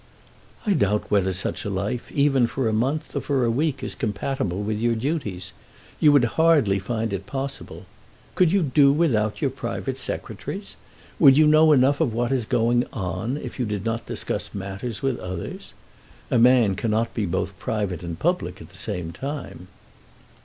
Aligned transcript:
"I 0.65 0.73
doubt 0.73 1.11
whether 1.11 1.31
such 1.31 1.63
a 1.63 1.69
life, 1.69 2.11
even 2.11 2.47
for 2.47 2.67
a 2.67 2.73
month, 2.73 3.11
even 3.11 3.21
for 3.21 3.45
a 3.45 3.51
week, 3.51 3.83
is 3.83 3.93
compatible 3.93 4.63
with 4.63 4.79
your 4.79 4.95
duties. 4.95 5.51
You 5.99 6.11
would 6.11 6.23
hardly 6.41 6.79
find 6.79 7.13
it 7.13 7.27
possible. 7.27 7.85
Could 8.33 8.51
you 8.51 8.63
do 8.63 8.91
without 8.91 9.43
your 9.43 9.51
private 9.51 9.99
secretaries? 9.99 10.75
Would 11.19 11.37
you 11.37 11.45
know 11.45 11.71
enough 11.71 12.01
of 12.01 12.15
what 12.15 12.31
is 12.31 12.47
going 12.47 12.87
on, 12.91 13.37
if 13.37 13.59
you 13.59 13.65
did 13.67 13.85
not 13.85 14.07
discuss 14.07 14.55
matters 14.55 15.03
with 15.03 15.19
others? 15.19 15.71
A 16.31 16.39
man 16.39 16.73
cannot 16.73 17.13
be 17.13 17.27
both 17.27 17.59
private 17.59 18.01
and 18.01 18.17
public 18.17 18.59
at 18.59 18.69
the 18.69 18.77
same 18.77 19.11
time." 19.11 19.67